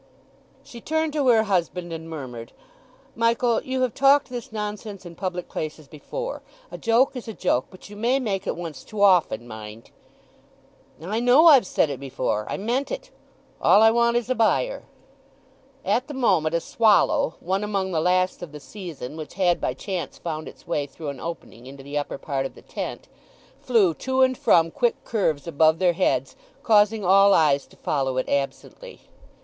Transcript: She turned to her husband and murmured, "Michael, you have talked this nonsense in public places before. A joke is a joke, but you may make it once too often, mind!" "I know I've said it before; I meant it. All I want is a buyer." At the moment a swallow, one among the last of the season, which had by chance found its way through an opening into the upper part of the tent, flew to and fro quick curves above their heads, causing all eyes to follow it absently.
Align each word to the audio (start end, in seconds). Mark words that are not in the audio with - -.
She 0.63 0.81
turned 0.81 1.13
to 1.13 1.27
her 1.27 1.43
husband 1.43 1.93
and 1.93 2.09
murmured, 2.09 2.53
"Michael, 3.15 3.61
you 3.61 3.81
have 3.83 3.93
talked 3.93 4.29
this 4.29 4.51
nonsense 4.51 5.05
in 5.05 5.13
public 5.13 5.47
places 5.47 5.87
before. 5.87 6.41
A 6.71 6.77
joke 6.79 7.15
is 7.15 7.27
a 7.27 7.33
joke, 7.35 7.67
but 7.69 7.87
you 7.87 7.95
may 7.95 8.19
make 8.19 8.47
it 8.47 8.55
once 8.55 8.83
too 8.83 9.03
often, 9.03 9.47
mind!" 9.47 9.91
"I 10.99 11.19
know 11.19 11.45
I've 11.45 11.67
said 11.67 11.91
it 11.91 11.99
before; 11.99 12.47
I 12.49 12.57
meant 12.57 12.89
it. 12.89 13.11
All 13.61 13.83
I 13.83 13.91
want 13.91 14.17
is 14.17 14.27
a 14.27 14.33
buyer." 14.33 14.85
At 15.85 16.07
the 16.07 16.15
moment 16.15 16.55
a 16.55 16.61
swallow, 16.61 17.35
one 17.39 17.63
among 17.63 17.91
the 17.91 18.01
last 18.01 18.41
of 18.41 18.53
the 18.53 18.59
season, 18.59 19.15
which 19.17 19.35
had 19.35 19.61
by 19.61 19.75
chance 19.75 20.17
found 20.17 20.47
its 20.47 20.65
way 20.65 20.87
through 20.87 21.09
an 21.09 21.19
opening 21.19 21.67
into 21.67 21.83
the 21.83 21.99
upper 21.99 22.17
part 22.17 22.47
of 22.47 22.55
the 22.55 22.63
tent, 22.63 23.07
flew 23.59 23.93
to 23.93 24.23
and 24.23 24.35
fro 24.35 24.71
quick 24.71 24.95
curves 25.03 25.45
above 25.45 25.77
their 25.77 25.93
heads, 25.93 26.35
causing 26.63 27.05
all 27.05 27.35
eyes 27.35 27.67
to 27.67 27.75
follow 27.77 28.17
it 28.17 28.27
absently. 28.27 29.01